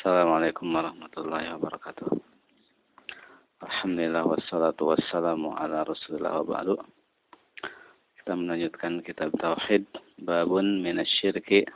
[0.00, 2.08] Assalamualaikum warahmatullahi wabarakatuh.
[3.60, 6.80] Alhamdulillah wassalatu wassalamu ala rasulillah wa ba'du.
[8.16, 9.84] Kita melanjutkan kitab Tauhid.
[10.24, 11.68] Babun minasyirki.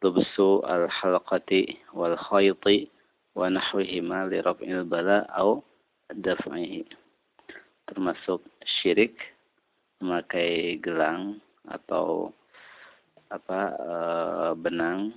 [0.00, 2.88] Tubsu al-halqati wal khayti
[3.36, 5.60] wa nahwihima li raf'il bala au
[6.08, 6.88] daf'ihi.
[7.84, 8.40] Termasuk
[8.80, 9.12] syirik
[10.00, 11.36] memakai gelang
[11.68, 12.32] atau
[13.28, 13.92] apa e,
[14.56, 15.12] benang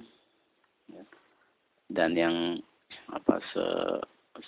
[1.90, 2.36] dan yang
[3.10, 3.66] apa se,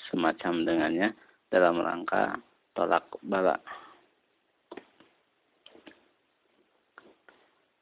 [0.09, 1.09] semacam dengannya
[1.49, 2.37] dalam rangka
[2.77, 3.57] tolak bala.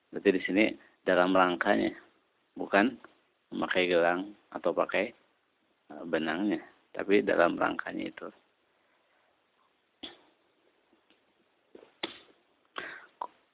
[0.09, 0.65] Berarti di sini
[1.05, 1.93] dalam rangkanya,
[2.57, 2.97] bukan
[3.53, 5.13] memakai gelang atau pakai
[5.85, 6.57] e, benangnya,
[6.95, 8.27] tapi dalam rangkanya itu.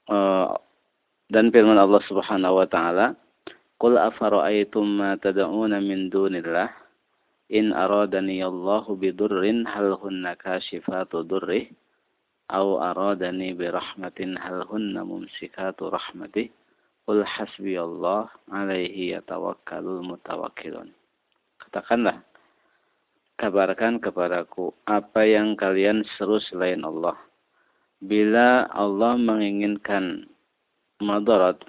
[0.06, 0.54] Uh,
[1.34, 3.18] dan firman Allah Subhanahu wa taala,
[3.86, 6.74] "Qul afara'aytum ma tad'una min dunillah
[7.54, 11.70] in aradani Allahu bidurrin hal hunna kashifatu durrih
[12.50, 16.50] aw aradani birahmatin hal hunna mumsikatu rahmatih
[17.06, 20.90] Qul hasbiyallah alaihi yatawakkalul mutawakkilun."
[21.62, 22.26] Katakanlah,
[23.38, 27.14] kabarkan kepadaku apa yang kalian seru selain Allah.
[28.02, 30.26] Bila Allah menginginkan
[31.06, 31.62] madarat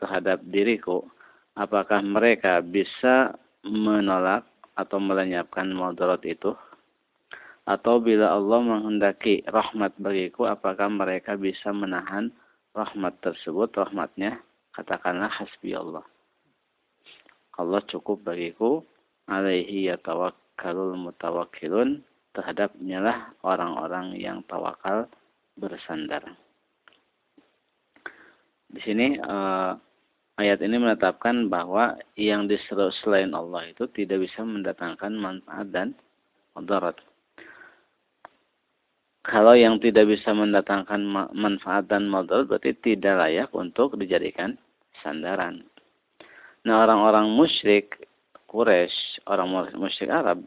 [0.00, 1.04] terhadap diriku,
[1.56, 3.34] apakah mereka bisa
[3.66, 6.54] menolak atau melenyapkan madarat itu?
[7.68, 12.32] Atau bila Allah menghendaki rahmat bagiku, apakah mereka bisa menahan
[12.74, 14.40] rahmat tersebut, rahmatnya?
[14.74, 16.02] Katakanlah hasbi Allah.
[17.58, 18.82] Allah cukup bagiku,
[19.28, 22.00] alaihi yatawakkalul mutawakkilun,
[22.32, 25.06] terhadapnya lah orang-orang yang tawakal
[25.58, 26.24] bersandar.
[28.70, 29.74] Di sini uh,
[30.40, 35.88] ayat ini menetapkan bahwa yang diseru selain Allah itu tidak bisa mendatangkan manfaat dan
[36.56, 36.96] mudarat.
[39.20, 41.04] Kalau yang tidak bisa mendatangkan
[41.36, 44.56] manfaat dan mudarat berarti tidak layak untuk dijadikan
[45.04, 45.60] sandaran.
[46.64, 48.00] Nah, orang-orang musyrik
[48.48, 50.42] Quraisy, orang musyrik Arab,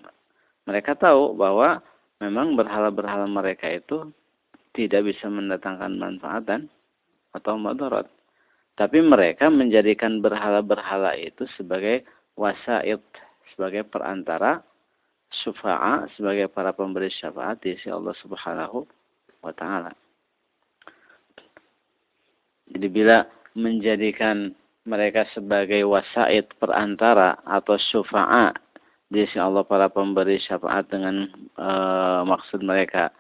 [0.66, 1.80] mereka tahu bahwa
[2.20, 4.10] memang berhala-berhala mereka itu
[4.74, 6.62] tidak bisa mendatangkan manfaat dan
[7.34, 8.10] atau madarat.
[8.74, 12.02] Tapi mereka menjadikan berhala-berhala itu sebagai
[12.34, 13.02] wasaid,
[13.54, 14.66] sebagai perantara
[15.46, 18.86] syufa'a, sebagai para pemberi syafaat di sisi Allah Subhanahu
[19.46, 19.94] wa taala.
[22.74, 24.58] Jadi bila menjadikan
[24.90, 28.58] mereka sebagai wasaid perantara atau syufa'a
[29.14, 31.70] di sisi Allah para pemberi syafaat dengan e,
[32.26, 33.14] maksud mereka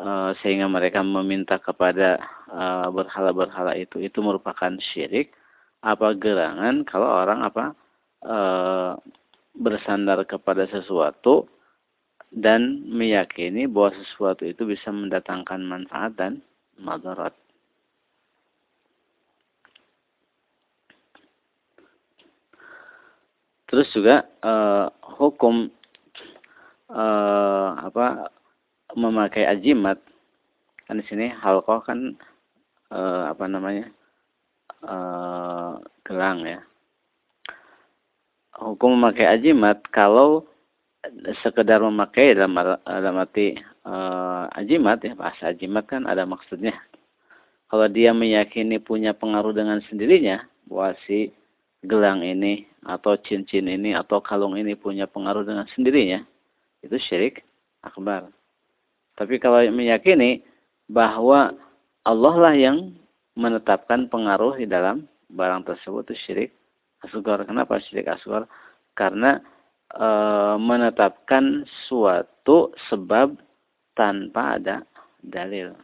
[0.00, 2.16] Eh, sehingga mereka meminta kepada
[2.48, 5.36] uh, berhala-berhala itu itu merupakan syirik
[5.84, 7.76] apa gerangan kalau orang apa
[8.24, 8.96] uh,
[9.52, 11.52] bersandar kepada sesuatu
[12.32, 16.40] dan meyakini bahwa sesuatu itu bisa mendatangkan manfaat dan
[16.80, 17.36] madarat.
[23.68, 24.88] Terus juga uh,
[25.20, 25.68] hukum
[26.88, 28.39] uh, apa
[28.96, 29.98] memakai ajimat
[30.86, 32.18] kan di sini halqoh kan
[32.90, 33.86] e, apa namanya
[34.82, 34.94] e,
[36.02, 36.60] gelang ya.
[38.60, 40.44] Hukum memakai ajimat kalau
[41.40, 43.94] sekedar memakai dalam dalam arti e,
[44.58, 46.74] ajimat ya bahasa ajimat kan ada maksudnya.
[47.70, 51.30] Kalau dia meyakini punya pengaruh dengan sendirinya bahwa si
[51.86, 56.20] gelang ini atau cincin ini atau kalung ini punya pengaruh dengan sendirinya
[56.84, 57.44] itu syirik
[57.84, 58.28] akbar
[59.20, 60.40] tapi kalau meyakini
[60.88, 61.52] bahwa
[62.08, 62.96] Allah lah yang
[63.36, 66.50] menetapkan pengaruh di dalam barang tersebut itu syirik
[67.04, 67.44] asgar.
[67.44, 68.48] Kenapa syirik asgar?
[68.96, 69.36] Karena
[69.92, 70.08] e,
[70.56, 73.36] menetapkan suatu sebab
[73.92, 74.88] tanpa ada
[75.20, 75.76] dalil.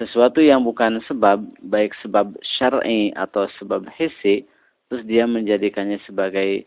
[0.00, 4.48] Sesuatu yang bukan sebab, baik sebab syar'i atau sebab hissi,
[4.88, 6.64] terus dia menjadikannya sebagai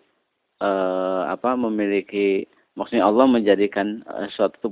[0.62, 0.70] e,
[1.26, 1.58] apa?
[1.58, 2.46] memiliki
[2.78, 4.70] maksudnya Allah menjadikan e, suatu itu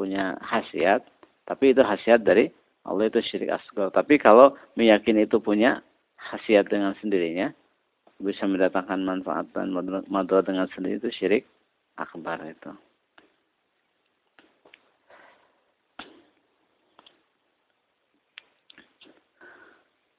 [0.00, 1.04] punya khasiat,
[1.44, 2.48] tapi itu khasiat dari
[2.88, 3.92] Allah itu syirik asgar.
[3.92, 5.84] Tapi kalau meyakini itu punya
[6.16, 7.52] khasiat dengan sendirinya,
[8.16, 9.76] bisa mendatangkan manfaat dan
[10.08, 11.44] madarat dengan sendiri itu syirik
[12.00, 12.72] akbar itu.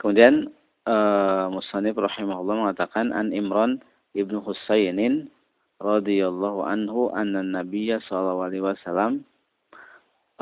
[0.01, 0.50] Kemudian
[0.89, 3.77] uh, Musanif rahimahullah mengatakan an Imran
[4.18, 5.30] ibnu Husainin
[5.77, 9.22] radhiyallahu anhu anna Nabiya sallallahu alaihi wasallam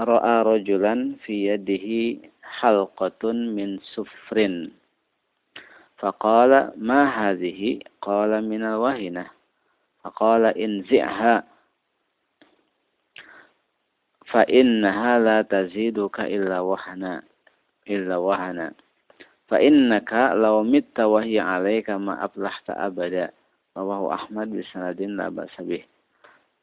[0.06, 4.72] ra'a rajulan fi yadihi halqatun min sufrin.
[6.00, 7.84] Faqala ma hadhihi?
[8.00, 9.28] Qala minal wahinah.
[10.04, 11.44] Faqala inzi'ha.
[14.30, 17.26] Fa innaha la taziduka illa wahna
[17.90, 18.70] illa wahana
[19.50, 23.34] fa innaka law mitta wa hiya 'alaika ma aflahta abada.
[23.74, 25.82] Rawahu Ahmad bi sanadin la basabih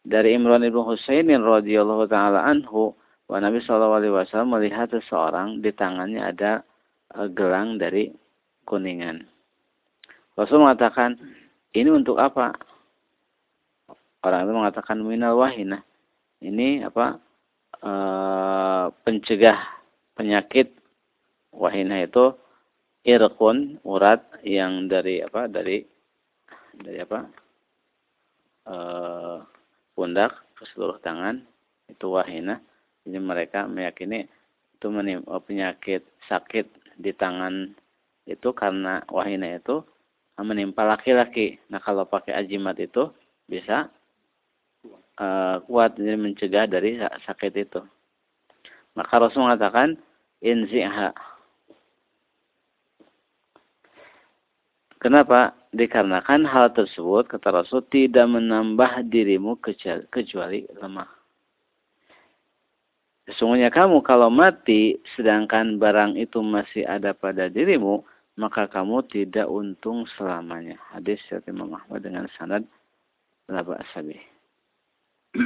[0.07, 2.95] dari Imran ibnu Husainin radhiyallahu taala anhu
[3.27, 6.63] bahwa Nabi Shallallahu alaihi wasallam melihat seseorang di tangannya ada
[7.11, 8.15] e, gelang dari
[8.63, 9.27] kuningan.
[10.39, 11.19] Rasul mengatakan,
[11.75, 12.55] "Ini untuk apa?"
[14.23, 15.83] Orang itu mengatakan minal wahina.
[16.39, 17.19] Ini apa?
[17.83, 17.93] E,
[19.03, 19.59] pencegah
[20.15, 20.71] penyakit
[21.51, 22.31] wahina itu
[23.03, 25.51] irkun urat yang dari apa?
[25.51, 25.83] Dari
[26.79, 27.27] dari apa?
[28.71, 28.77] E,
[29.99, 31.43] pundak ke seluruh tangan
[31.91, 32.63] itu wahina.
[33.07, 34.27] Jadi mereka meyakini
[34.75, 36.67] itu menimpa penyakit sakit
[36.99, 37.71] di tangan
[38.27, 39.87] itu karena wahina itu
[40.43, 41.63] menimpa laki-laki.
[41.71, 43.09] Nah kalau pakai ajimat itu
[43.47, 43.89] bisa
[45.17, 47.81] uh, kuat jadi mencegah dari sakit itu.
[48.99, 49.97] Maka Rasul mengatakan
[50.43, 51.15] inziha.
[55.01, 55.55] Kenapa?
[55.77, 59.61] Dikarenakan hal tersebut, kata Rasul, tidak menambah dirimu
[60.09, 61.16] kecuali lemah.
[63.27, 68.07] Sesungguhnya kamu kalau mati, sedangkan barang itu masih ada pada dirimu,
[68.39, 70.79] maka kamu tidak untung selamanya.
[70.95, 72.63] Hadis dari Imam Ahmad dengan sanad
[73.51, 74.15] laba asabi.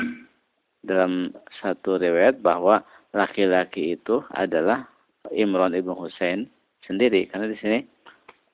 [0.88, 2.85] Dalam satu riwayat bahwa
[3.17, 4.85] laki-laki itu adalah
[5.33, 6.53] Imran ibnu Husain
[6.85, 7.33] sendiri.
[7.33, 7.79] Karena di sini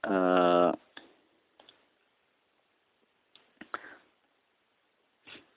[0.06, 0.70] uh,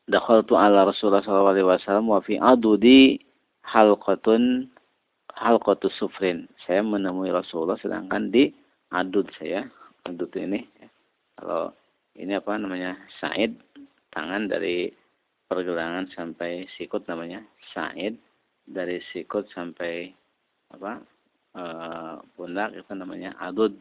[0.09, 3.28] dakhaltu ala Rasulullah sallallahu alaihi wasallam wa fi adudi
[3.63, 4.69] halqatun
[5.33, 6.47] halqatu sufrin.
[6.67, 8.51] Saya menemui Rasulullah sedangkan di
[8.91, 9.67] adud saya,
[10.07, 10.65] adud ini
[11.39, 11.71] kalau
[12.19, 12.99] ini apa namanya?
[13.23, 13.55] Said,
[14.11, 14.91] tangan dari
[15.47, 17.39] pergelangan sampai sikut namanya
[17.71, 18.19] Said,
[18.67, 20.11] dari sikut sampai
[20.75, 20.99] apa?
[21.55, 21.63] E,
[22.35, 23.71] pundak itu namanya adud.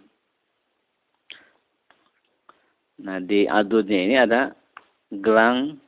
[3.03, 4.55] Nah, di adudnya ini ada
[5.11, 5.79] gelang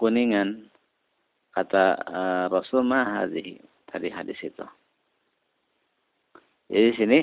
[0.00, 0.72] kuningan
[1.54, 4.66] kata uh, Rasul mahadhi tadi hadis itu.
[6.66, 7.18] Jadi sini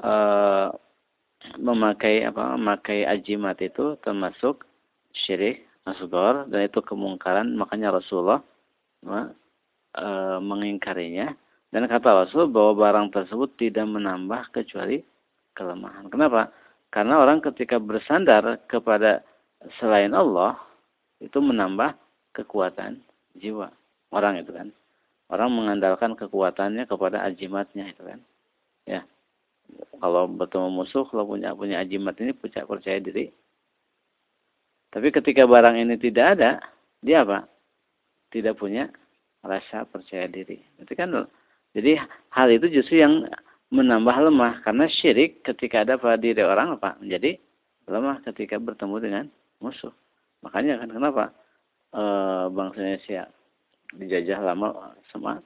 [0.00, 0.72] uh,
[1.60, 4.64] memakai apa memakai ajimat itu termasuk
[5.12, 8.40] syirik asgor dan itu kemungkaran makanya Rasulullah
[9.04, 11.36] uh, mengingkarinya
[11.70, 15.04] dan kata Rasul bahwa barang tersebut tidak menambah kecuali
[15.54, 16.08] kelemahan.
[16.08, 16.50] Kenapa?
[16.90, 19.22] Karena orang ketika bersandar kepada
[19.78, 20.58] selain Allah
[21.22, 21.94] itu menambah
[22.34, 22.98] kekuatan
[23.38, 23.70] jiwa
[24.10, 24.68] orang itu kan.
[25.30, 28.20] Orang mengandalkan kekuatannya kepada ajimatnya itu kan.
[28.82, 29.06] Ya.
[30.02, 33.30] Kalau bertemu musuh, kalau punya punya ajimat ini punya percaya diri.
[34.90, 36.58] Tapi ketika barang ini tidak ada,
[36.98, 37.46] dia apa?
[38.34, 38.90] Tidak punya
[39.46, 40.58] rasa percaya diri.
[40.82, 41.14] Itu kan
[41.70, 42.02] jadi
[42.34, 43.30] hal itu justru yang
[43.70, 47.38] menambah lemah karena syirik ketika ada pada diri orang apa menjadi
[47.86, 49.24] lemah ketika bertemu dengan
[49.62, 49.94] musuh.
[50.42, 51.24] Makanya kan kenapa
[51.90, 52.02] e,
[52.50, 53.22] bangsa Indonesia
[53.94, 55.42] dijajah lama sama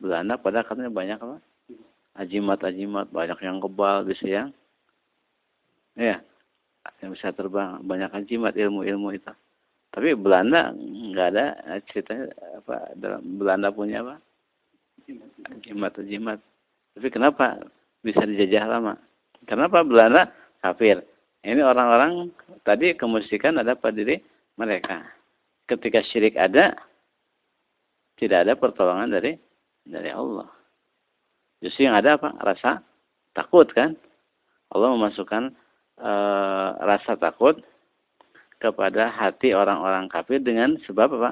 [0.00, 1.38] Belanda pada katanya banyak apa?
[2.18, 4.48] Ajimat-ajimat, banyak yang kebal bisa yang
[5.94, 6.18] ya
[7.04, 9.32] yang bisa terbang, banyak ajimat ilmu-ilmu itu.
[9.90, 11.46] Tapi Belanda nggak ada
[11.90, 12.30] ceritanya
[12.62, 14.16] apa dalam Belanda punya apa?
[15.58, 16.38] Ajimat-ajimat.
[16.94, 17.58] Tapi kenapa
[18.00, 18.94] bisa dijajah lama?
[19.44, 20.30] Kenapa Belanda
[20.62, 21.02] kafir?
[21.40, 22.30] Ini orang-orang
[22.62, 24.20] tadi kemusikan ada pada diri
[24.60, 25.19] mereka.
[25.70, 26.74] Ketika syirik ada,
[28.18, 29.38] tidak ada pertolongan dari
[29.86, 30.50] dari Allah.
[31.62, 32.34] Justru yang ada apa?
[32.42, 32.82] Rasa
[33.38, 33.94] takut kan?
[34.74, 35.54] Allah memasukkan
[35.94, 36.12] e,
[36.82, 37.62] rasa takut
[38.58, 41.30] kepada hati orang-orang kafir dengan sebab apa?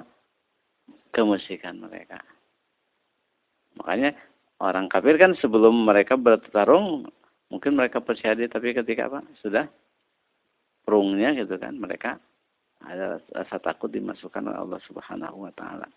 [1.10, 2.22] Kemusikan mereka.
[3.74, 4.14] Makanya
[4.62, 7.10] orang kafir kan sebelum mereka bertarung
[7.50, 9.20] mungkin mereka percaya tapi ketika apa?
[9.42, 9.66] Sudah
[10.86, 12.22] perungnya gitu kan mereka
[12.84, 15.88] ada rasa takut dimasukkan oleh Allah Subhanahu wa taala.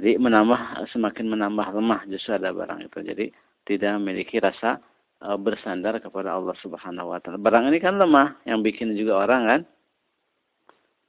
[0.00, 2.98] Jadi menambah semakin menambah lemah justru ada barang itu.
[3.04, 3.26] Jadi
[3.68, 4.80] tidak memiliki rasa
[5.20, 7.36] e, bersandar kepada Allah Subhanahu wa taala.
[7.36, 9.60] Barang ini kan lemah, yang bikin juga orang kan.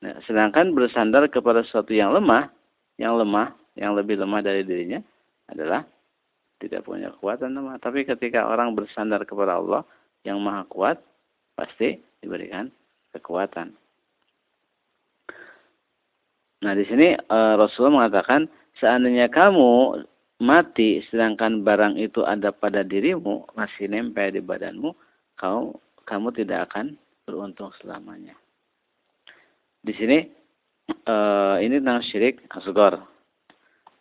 [0.01, 2.51] Nah, sedangkan bersandar kepada sesuatu yang lemah,
[2.99, 4.99] yang lemah, yang lebih lemah dari dirinya
[5.47, 5.87] adalah
[6.59, 7.79] tidak punya kekuatan lemah.
[7.79, 9.81] Tapi ketika orang bersandar kepada Allah
[10.27, 10.97] yang maha kuat,
[11.55, 12.67] pasti diberikan
[13.15, 13.80] kekuatan.
[16.61, 18.45] Nah, di sini e, Rasulullah mengatakan,
[18.77, 20.01] seandainya kamu
[20.41, 24.93] mati sedangkan barang itu ada pada dirimu, masih nempel di badanmu,
[25.37, 28.33] kamu kamu tidak akan beruntung selamanya.
[29.85, 30.17] Di sini
[31.05, 33.05] uh, ini tentang syirik asgor.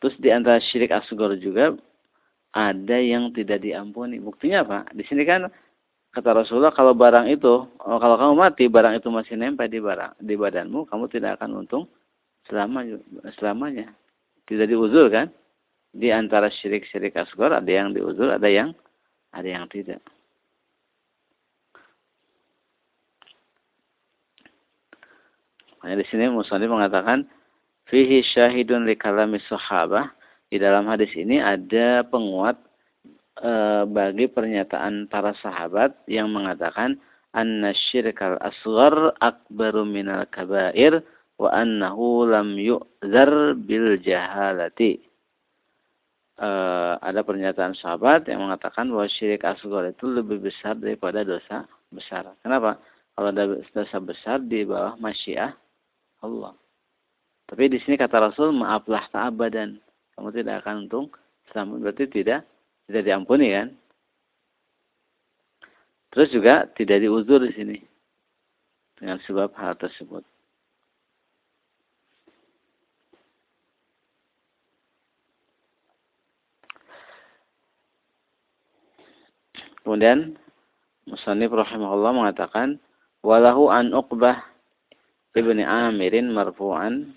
[0.01, 1.77] Terus di antara syirik asgor juga
[2.57, 4.17] ada yang tidak diampuni.
[4.19, 4.79] Buktinya apa?
[4.97, 5.47] Di sini kan
[6.11, 10.19] kata Rasulullah kalau barang itu oh, kalau kamu mati barang itu masih nempel di barang
[10.19, 11.87] di badanmu kamu tidak akan untung
[12.49, 12.87] selama
[13.37, 13.93] selamanya.
[14.47, 15.29] Tidak diuzur kan?
[15.91, 18.71] Di antara syirik-syirik asgor ada yang diuzur, ada yang
[19.35, 19.99] ada yang tidak.
[25.81, 27.25] Hanya di sini Muslim mengatakan
[27.89, 30.13] fihi syahidun li kalami sahabah.
[30.51, 32.59] Di dalam hadis ini ada penguat
[33.39, 33.53] e,
[33.87, 36.99] bagi pernyataan para sahabat yang mengatakan
[37.31, 41.07] anna syirkal asghar akbaru minal kabair
[41.41, 45.01] wa annahu lam yu'zar bil jahalati.
[46.37, 46.49] E,
[47.01, 52.29] ada pernyataan sahabat yang mengatakan bahwa syirik asghar itu lebih besar daripada dosa besar.
[52.45, 52.77] Kenapa?
[53.17, 55.57] Kalau ada dosa besar di bawah masyiah
[56.21, 56.53] Allah.
[57.49, 59.81] Tapi di sini kata Rasul, maaflah ta'abadan.
[60.15, 61.09] Kamu tidak akan untung
[61.51, 62.45] selama berarti tidak
[62.87, 63.69] tidak diampuni kan?
[66.11, 67.79] Terus juga tidak diuzur di sini
[69.01, 70.27] dengan sebab hal tersebut.
[79.91, 80.39] Kemudian
[81.11, 82.79] Musannif rahimahullah mengatakan
[83.27, 84.39] walahu an Uqbah
[85.35, 87.11] Ibni Amirin marfu'an.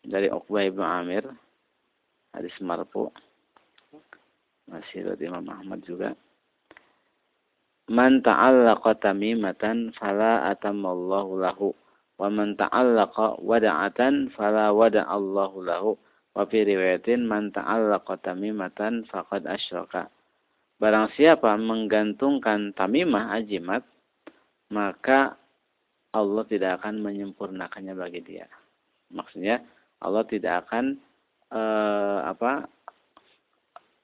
[0.00, 1.28] Dari Uqbah Ibnu Amir
[2.32, 3.12] hadis marfu.
[4.72, 6.16] Masih dari Imam Ahmad juga.
[7.92, 11.76] Man ta'allaqa tamimatan fala atamallahu lahu
[12.16, 16.00] wa man ta'allaqa wada'atan fala wada'allahu lahu.
[16.32, 20.08] Wa fi riwayatin man ta'allaqa tamimatan faqad asyraka
[20.82, 23.86] Barang siapa menggantungkan tamimah ajimat
[24.74, 25.38] maka
[26.10, 28.50] Allah tidak akan menyempurnakannya bagi dia.
[29.14, 29.62] Maksudnya
[30.02, 30.98] Allah tidak akan
[31.54, 32.66] uh, apa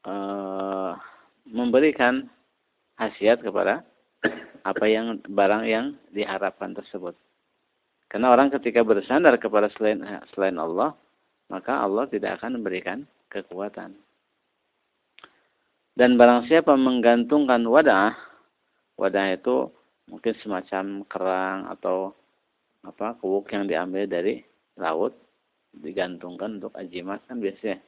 [0.07, 0.93] uh,
[1.51, 2.31] memberikan
[2.95, 3.83] hasiat kepada
[4.71, 7.19] apa yang barang yang diharapkan tersebut.
[8.07, 10.01] Karena orang ketika bersandar kepada selain
[10.33, 10.95] selain Allah,
[11.51, 13.99] maka Allah tidak akan memberikan kekuatan.
[15.99, 18.14] Dan barang siapa menggantungkan wadah,
[18.95, 19.67] wadah itu
[20.07, 22.14] mungkin semacam kerang atau
[22.87, 24.38] apa kuuk yang diambil dari
[24.78, 25.19] laut
[25.75, 27.83] digantungkan untuk ajimat kan biasanya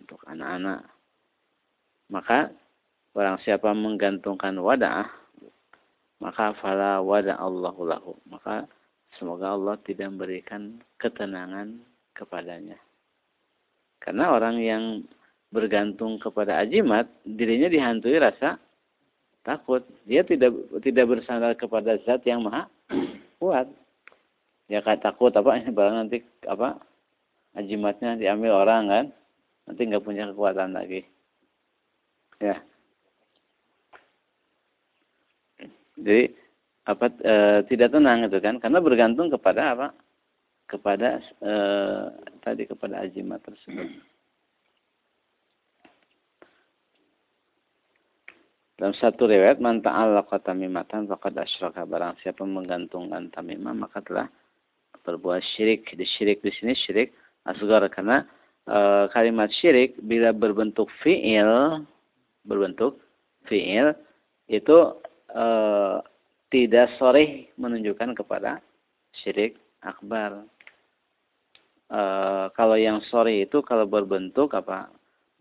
[0.00, 0.88] untuk anak-anak.
[2.08, 2.48] Maka
[3.12, 5.20] barang siapa menggantungkan wadah
[6.20, 8.12] maka fala wada Allahu lahu.
[8.28, 8.68] Maka
[9.20, 11.80] semoga Allah tidak memberikan ketenangan
[12.12, 12.76] kepadanya.
[14.00, 14.84] Karena orang yang
[15.50, 18.56] bergantung kepada ajimat dirinya dihantui rasa
[19.42, 19.82] takut.
[20.06, 22.70] Dia tidak tidak bersandar kepada zat yang maha
[23.42, 23.66] kuat.
[24.70, 26.78] Ya kayak takut apa ini barang nanti apa
[27.58, 29.04] ajimatnya diambil orang kan
[29.66, 31.02] nanti nggak punya kekuatan lagi.
[32.38, 32.62] Ya.
[36.00, 36.32] Jadi
[36.88, 37.34] apa e,
[37.68, 39.88] tidak tenang itu kan karena bergantung kepada apa?
[40.70, 41.52] Kepada e,
[42.40, 43.90] tadi kepada ajimat tersebut.
[48.80, 51.84] Dalam satu riwayat, man ta'allaqa tamimatan faqad asyraka.
[51.84, 54.24] Barang siapa menggantungkan tamimah, maka telah
[55.04, 55.84] berbuat syirik.
[55.92, 57.12] Di syirik di sini syirik
[57.44, 58.24] asgar karena
[58.64, 61.84] e, kalimat syirik bila berbentuk fi'il,
[62.48, 62.96] berbentuk
[63.52, 63.92] fi'il
[64.48, 64.96] itu
[65.28, 65.46] e,
[66.48, 68.64] tidak sorry menunjukkan kepada
[69.20, 70.40] syirik akbar.
[71.92, 72.00] E,
[72.56, 74.88] kalau yang sorry itu kalau berbentuk apa?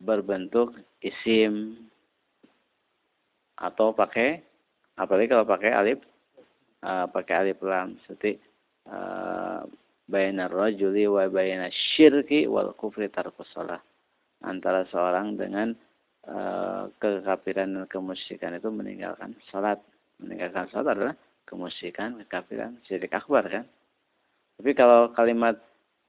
[0.04, 1.88] Berbentuk isim
[3.60, 4.40] atau pakai
[4.96, 6.00] apalagi kalau pakai alif
[6.84, 8.00] uh, pakai alif lam.
[8.08, 8.40] Seperti
[8.88, 9.68] uh,
[10.08, 13.52] bayna rajuli wa bayna syirki wal kufri tarkus
[14.40, 15.76] antara seorang dengan
[16.28, 19.84] uh, kekafiran dan kemusyrikan itu meninggalkan salat
[20.24, 23.66] meninggalkan salat adalah kemusyrikan kekafiran syirik akbar kan?
[24.60, 25.56] Tapi kalau kalimat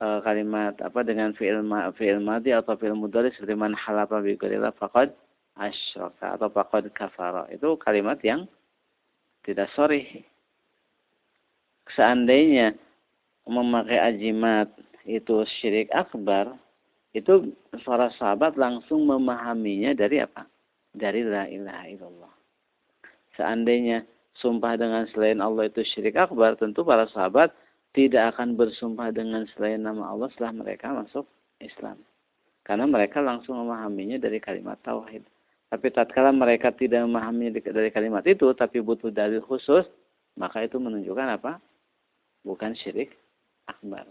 [0.02, 4.34] uh, kalimat apa dengan fi'il ma, fi'il madi atau fi'il mudhari seperti man halafa bi
[4.34, 5.14] ghairilah faqad
[5.58, 7.46] asyraka atau faqad kafara.
[7.50, 8.46] Itu kalimat yang
[9.42, 10.24] tidak sorry.
[11.96, 12.76] Seandainya
[13.48, 14.70] memakai ajimat
[15.08, 16.54] itu syirik akbar,
[17.16, 17.50] itu
[17.82, 20.46] para sahabat langsung memahaminya dari apa?
[20.94, 22.34] Dari la ilaha illallah.
[23.34, 24.06] Seandainya
[24.38, 27.50] sumpah dengan selain Allah itu syirik akbar, tentu para sahabat
[27.90, 31.26] tidak akan bersumpah dengan selain nama Allah setelah mereka masuk
[31.58, 31.98] Islam.
[32.62, 35.26] Karena mereka langsung memahaminya dari kalimat tauhid.
[35.70, 39.86] Tapi tatkala mereka tidak memahami dari kalimat itu, tapi butuh dalil khusus,
[40.34, 41.62] maka itu menunjukkan apa?
[42.42, 43.14] Bukan syirik
[43.70, 44.02] akbar.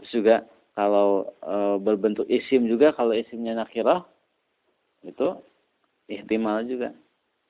[0.00, 0.36] Terus juga
[0.72, 4.00] kalau e, berbentuk isim juga, kalau isimnya nakirah,
[5.04, 5.36] itu
[6.08, 6.96] ihtimal juga.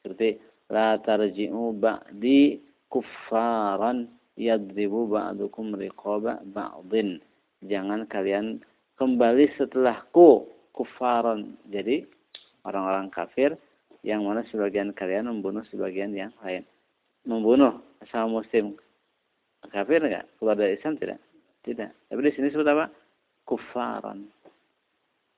[0.03, 2.59] Seperti la tarji'u ba'di
[2.91, 7.23] kuffaran yadribu ba'dukum riqaba ba'din.
[7.63, 8.59] Jangan kalian
[9.01, 10.45] kembali setelahku
[10.77, 11.57] kufaron.
[11.73, 12.05] Jadi
[12.69, 13.57] orang-orang kafir
[14.05, 16.69] yang mana sebagian kalian membunuh sebagian yang lain.
[17.25, 17.81] Membunuh
[18.13, 18.77] sama muslim
[19.73, 20.29] kafir enggak?
[20.37, 21.19] Keluar dari Islam tidak?
[21.65, 21.91] Tidak.
[22.13, 22.93] Tapi di sini sebut apa?
[23.49, 24.29] Kufaron.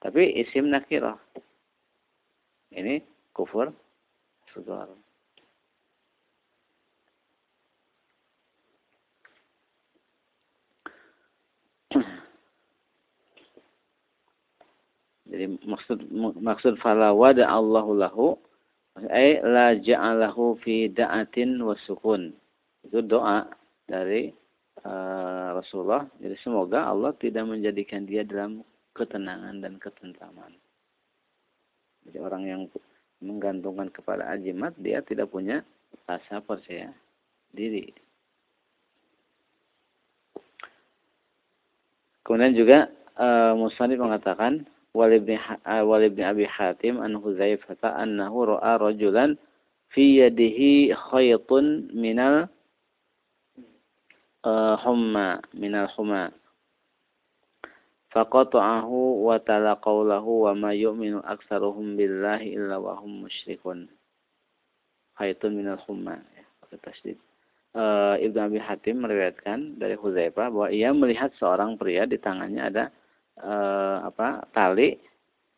[0.02, 1.14] Tapi isim nakirah.
[2.74, 2.98] Ini
[3.30, 3.70] kufur
[4.50, 4.90] sugar.
[15.32, 15.98] Jadi maksud
[16.44, 18.26] maksud fala wada Allahu lahu
[19.08, 22.36] ay la ja'alahu fi da'atin wa sukun.
[22.84, 23.48] Itu doa
[23.88, 24.28] dari
[24.84, 26.04] uh, Rasulullah.
[26.20, 28.60] Jadi semoga Allah tidak menjadikan dia dalam
[28.92, 30.52] ketenangan dan ketentraman.
[32.04, 32.62] Jadi orang yang
[33.24, 35.64] menggantungkan kepada ajimat dia tidak punya
[36.04, 36.92] rasa percaya
[37.56, 37.88] diri.
[42.20, 42.78] Kemudian juga
[43.16, 49.40] uh, Musani mengatakan walibni walibni Abi Hatim an Huzaifah annahu ra'a rajulan
[49.92, 52.48] fi yadihi khaytun minal
[54.44, 56.32] uh, humma minal humma.
[58.12, 63.88] Faqata'ahu wa tala qawlahu wa ma yu'minu aktsaruhum billahi illa wa hum musyrikun.
[65.16, 66.44] Khaytun minal humma ya
[66.84, 67.16] tasdid.
[67.72, 72.84] Uh, Ibnu Abi Hatim meriwayatkan dari Huzaifah bahwa ia melihat seorang pria di tangannya ada
[73.42, 74.96] eh, apa tali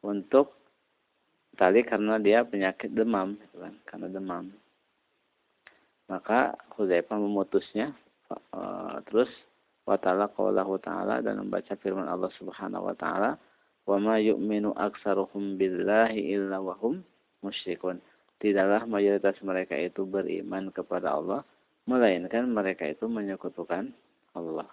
[0.04, 0.56] untuk
[1.54, 4.44] tali karena dia penyakit demam gitu kan karena demam.
[6.04, 7.92] Maka Hudzaifah memutusnya
[8.32, 9.30] eh, terus
[9.84, 13.36] wa ta'ala qaulahu ta'ala dan membaca firman Allah Subhanahu wa taala
[13.84, 17.04] wa ma yu'minu aktsaruhum billahi illa wa hum
[17.44, 18.00] musyrikun.
[18.40, 21.44] Tidaklah mayoritas mereka itu beriman kepada Allah
[21.84, 23.92] melainkan mereka itu menyekutukan
[24.32, 24.68] Allah.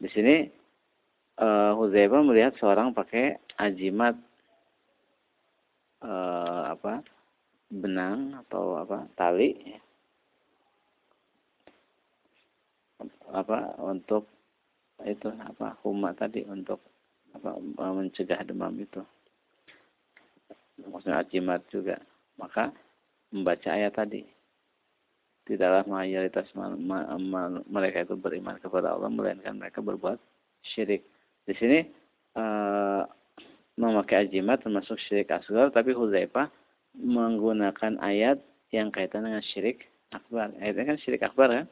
[0.00, 0.63] Di sini
[1.38, 4.14] uh, Huzaifah melihat seorang pakai ajimat
[6.02, 7.02] uh, apa
[7.70, 9.56] benang atau apa tali
[13.34, 14.30] apa untuk
[15.02, 16.78] itu apa huma tadi untuk
[17.34, 17.58] apa
[17.90, 19.02] mencegah demam itu.
[20.86, 21.98] Maksudnya ajimat juga.
[22.38, 22.70] Maka
[23.34, 24.22] membaca ayat tadi.
[25.44, 26.46] Tidaklah mayoritas
[27.68, 30.16] mereka itu beriman kepada Allah melainkan mereka berbuat
[30.62, 31.04] syirik
[31.44, 31.78] di sini
[32.36, 33.04] uh,
[33.76, 36.48] memakai ajimat termasuk syirik asgar, tapi Hudzaifah
[36.94, 38.38] menggunakan ayat
[38.70, 40.54] yang kaitan dengan syirik akbar.
[40.62, 41.66] Ayatnya kan syirik akbar kan?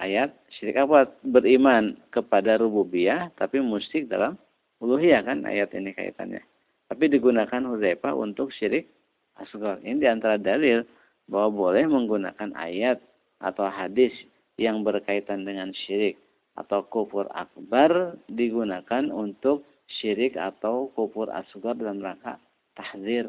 [0.00, 4.36] Ayat syirik akbar beriman kepada rububiyah tapi musyrik dalam
[4.80, 6.40] uluhiyah kan ayat ini kaitannya.
[6.88, 8.88] Tapi digunakan Hudzaifah untuk syirik
[9.36, 9.80] asgar.
[9.84, 10.84] Ini di antara dalil
[11.28, 12.98] bahwa boleh menggunakan ayat
[13.40, 14.12] atau hadis
[14.56, 16.16] yang berkaitan dengan syirik
[16.56, 22.40] atau kufur akbar digunakan untuk syirik atau kufur asgar dalam rangka
[22.74, 23.28] tahzir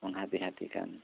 [0.00, 0.96] menghati-hatikan.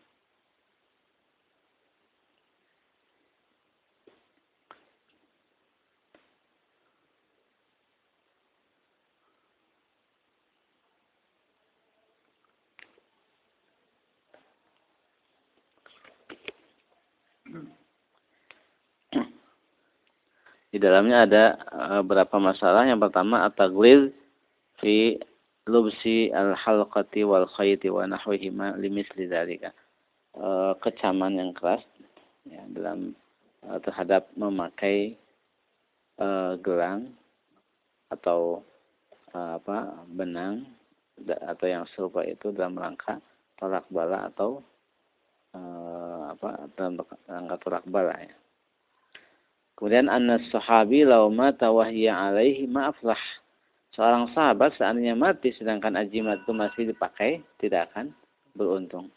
[20.76, 21.44] Di dalamnya ada
[22.04, 22.84] beberapa masalah.
[22.84, 24.12] Yang pertama at-taglid
[24.76, 25.16] fi
[25.64, 29.72] lubsi al-halqati wal khayti wa nahwihima limisli dzalika.
[30.36, 31.80] Uh, kecaman yang keras
[32.44, 33.16] ya, dalam
[33.64, 35.16] uh, terhadap memakai
[36.20, 37.08] uh, gelang
[38.12, 38.60] atau
[39.32, 40.68] apa benang
[41.24, 43.16] atau yang serupa itu dalam rangka
[43.56, 44.60] tolak bala atau
[46.36, 48.36] apa dalam rangka tolak bala ya.
[49.76, 53.20] Kemudian anna sahabi law mata wahya alaihi ma'aflah.
[53.92, 58.12] Seorang sahabat seandainya mati sedangkan ajimat itu masih dipakai, tidak akan
[58.56, 59.12] beruntung.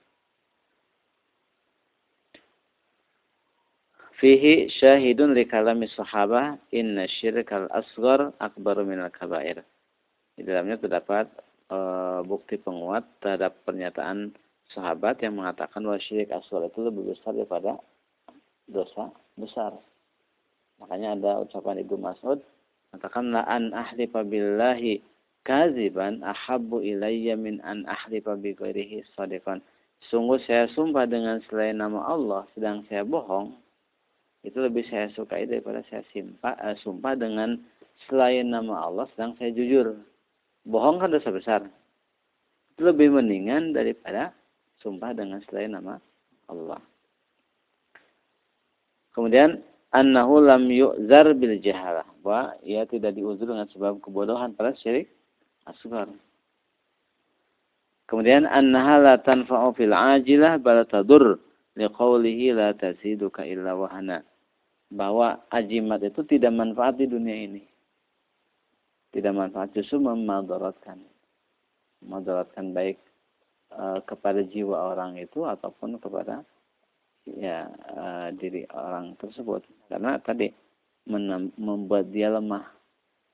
[4.20, 9.64] Fihi syahidun li kalami sahabah inna syirkal asghar akbaru minal kabair.
[10.36, 11.32] Di dalamnya terdapat
[11.72, 11.78] e,
[12.28, 14.36] bukti penguat terhadap pernyataan
[14.76, 17.80] sahabat yang mengatakan bahwa syirik asghar itu lebih besar daripada
[18.68, 19.08] dosa
[19.40, 19.80] besar.
[20.80, 22.40] Makanya ada ucapan Ibnu Mas'ud,
[22.90, 25.06] Katakanlah an ahlifa billahi
[25.46, 29.62] kaziban ahabbu ilayya min an ahlifa bi ghairihi sadiqan.
[30.10, 33.54] Sungguh saya sumpah dengan selain nama Allah sedang saya bohong.
[34.42, 37.60] Itu lebih saya sukai daripada saya simpah, uh, sumpah dengan
[38.08, 40.00] selain nama Allah sedang saya jujur.
[40.66, 41.62] Bohong kan dosa besar.
[42.74, 44.32] Itu lebih mendingan daripada
[44.82, 46.00] sumpah dengan selain nama
[46.48, 46.80] Allah.
[49.12, 49.60] Kemudian
[49.96, 52.06] annahu lam yu'zar bil jahalah.
[52.22, 55.10] Bahwa ia tidak diuzur dengan sebab kebodohan pada syirik
[55.66, 56.10] asgar.
[58.10, 61.38] Kemudian annaha la tanfa'u fil ajilah bal tadur
[61.78, 64.26] liqaulihi la taziduka illa wahana.
[64.90, 67.62] Bahwa ajimat itu tidak manfaat di dunia ini.
[69.14, 70.98] Tidak manfaat justru memadaratkan.
[72.02, 72.98] Memadaratkan baik
[73.70, 76.42] e, kepada jiwa orang itu ataupun kepada
[77.26, 78.04] ya e,
[78.38, 79.66] diri orang tersebut.
[79.90, 80.48] Karena tadi
[81.58, 82.70] membuat dia lemah,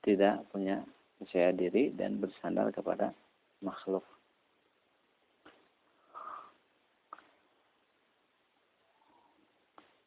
[0.06, 0.80] tidak punya
[1.20, 3.12] percaya diri dan bersandar kepada
[3.60, 4.04] makhluk.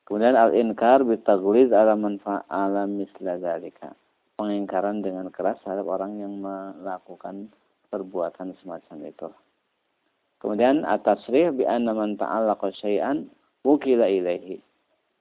[0.09, 3.93] Kemudian al-inkar bitaghliz ala manfa'ala misla dzalika.
[4.41, 7.53] Pengingkaran dengan keras terhadap orang yang melakukan
[7.93, 9.29] perbuatan semacam itu.
[10.41, 13.29] Kemudian atasrih bi anna man ta'allaqa syai'an
[13.67, 14.61] wukila ilaihi.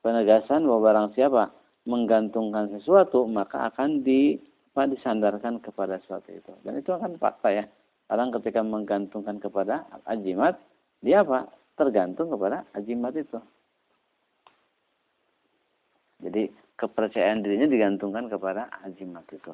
[0.01, 1.51] Penegasan bahwa barang siapa
[1.87, 4.37] menggantungkan sesuatu maka akan di
[4.77, 6.53] apa, disandarkan kepada sesuatu itu.
[6.61, 7.65] Dan itu akan fakta ya.
[8.13, 10.61] Orang ketika menggantungkan kepada ajimat,
[11.01, 11.49] dia apa?
[11.73, 13.41] Tergantung kepada ajimat itu.
[16.21, 19.49] Jadi kepercayaan dirinya digantungkan kepada azimat itu.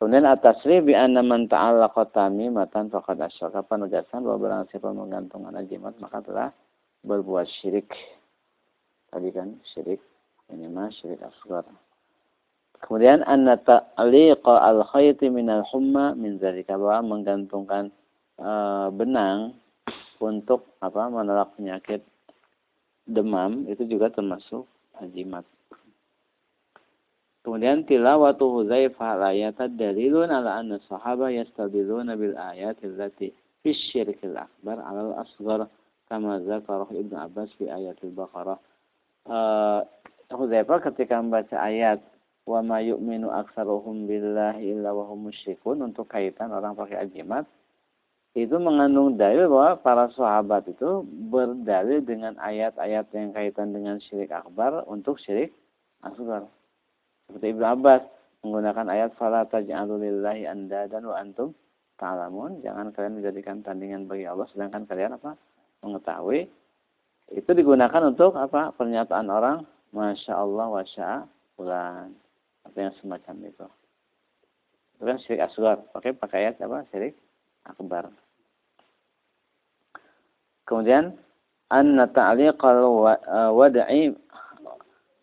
[0.00, 5.92] Kemudian atasri bi anna man ta'allaqa tamimatan faqad asyraka penegasan bahwa barang siapa menggantungkan ajimat
[6.00, 6.48] maka telah
[7.04, 7.90] berbuat syirik.
[9.10, 10.00] Tadi kan syirik
[10.50, 11.64] ini mah syirik asghar.
[12.80, 17.92] Kemudian anna ta'liqa al-khayti min al-humma min zalika bahwa menggantungkan
[18.40, 18.50] e,
[18.96, 19.52] benang
[20.16, 22.00] untuk apa menolak penyakit
[23.04, 24.64] demam itu juga termasuk
[24.96, 25.44] azimat.
[27.44, 34.80] Kemudian tilawatu Huzaifah al-ayatat dalilun ala anna sahaba yastadiluna bil ayat allati fi syirkil akbar
[34.80, 35.68] ala al-asghar
[36.10, 38.58] kama zakara Ibnu Abbas fi ayatil Baqarah.
[39.30, 39.86] Uh,
[40.30, 42.02] Huzaifah ketika membaca ayat
[42.46, 47.46] wa ma yu'minu aktsaruhum billahi illa wa hum musyrikun untuk kaitan orang pakai ajimat
[48.38, 51.02] itu mengandung dalil bahwa para sahabat itu
[51.34, 55.50] berdalil dengan ayat-ayat yang kaitan dengan syirik akbar untuk syirik
[56.06, 56.46] asgar.
[57.26, 58.06] Seperti Ibnu Abbas
[58.46, 61.58] menggunakan ayat fala taj'alu lillahi andadan wa antum
[61.98, 62.62] ta'lamun.
[62.62, 65.34] Jangan kalian menjadikan tandingan bagi Allah sedangkan kalian apa?
[65.84, 66.48] Mengetahui.
[67.30, 68.74] Itu digunakan untuk apa?
[68.74, 72.14] pernyataan orang Masya Allah wa sya'a bulan.
[72.66, 73.66] Atau yang semacam itu.
[74.98, 75.76] Itu kan syirik asgar.
[75.94, 76.84] Pakai pakai ayat apa?
[76.90, 77.16] Syirik
[77.64, 78.12] akbar.
[80.68, 81.18] Kemudian
[81.70, 82.82] anna ta'liqal
[83.54, 84.14] wad'i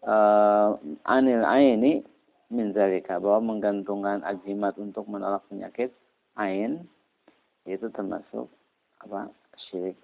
[0.08, 0.70] uh,
[1.08, 2.04] anil aini
[2.48, 5.92] min zalika bahwa menggantungkan ajimat untuk menolak penyakit
[6.40, 6.88] ain
[7.68, 8.48] itu termasuk
[9.04, 9.28] apa
[9.68, 10.00] syirik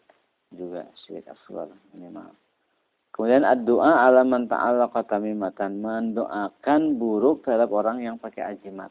[0.56, 2.32] juga syirik asghar minimal.
[3.14, 8.90] Kemudian doa ala man ta'allaqa tamimatan mendoakan buruk terhadap orang yang pakai ajimat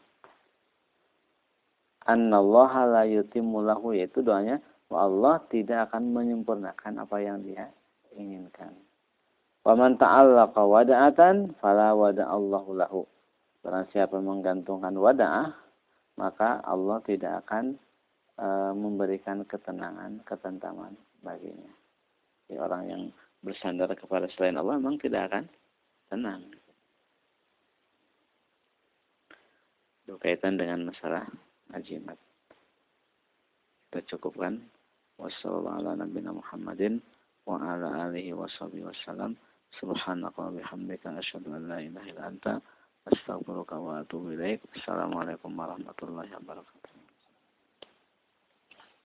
[2.07, 4.59] annallaha la yutimmu lahu yaitu doanya
[4.93, 7.65] Allah tidak akan menyempurnakan apa yang dia
[8.13, 8.77] inginkan.
[9.65, 13.01] Wa man ta'allaqa wada'atan fala wada'allahu lahu.
[13.65, 15.49] Barang siapa menggantungkan wada'ah,
[16.21, 17.73] maka Allah tidak akan
[18.37, 18.47] e,
[18.77, 20.93] memberikan ketenangan, ketentraman
[21.23, 21.71] baginya.
[22.45, 23.03] Jadi orang yang
[23.39, 25.43] bersandar kepada selain Allah memang tidak akan
[26.11, 26.43] tenang.
[30.03, 31.25] Berkaitan dengan masalah
[31.73, 32.19] ajimat.
[33.89, 34.59] Kita cukupkan.
[35.13, 36.97] Wassalamualaikum Muhammadin
[37.45, 39.37] wa ala alihi wa sahbihi wasallam.
[39.77, 42.53] Subhanaka wa bihamdika asyhadu an la ilaha illa anta
[43.09, 44.61] astaghfiruka wa atubu ilaik.
[44.77, 46.92] Assalamualaikum warahmatullahi wabarakatuh.